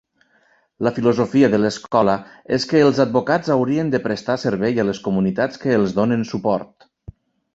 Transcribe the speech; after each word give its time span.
La 0.85 0.91
filosofia 0.93 1.49
de 1.55 1.59
l'escola 1.63 2.15
és 2.57 2.63
que 2.71 2.81
els 2.85 3.01
advocats 3.05 3.53
haurien 3.57 3.93
de 3.95 4.01
prestar 4.07 4.39
servei 4.45 4.83
a 4.85 4.89
les 4.91 5.03
comunitats 5.09 5.61
que 5.65 5.77
els 5.83 5.97
donen 5.99 6.25
suport. 6.31 6.89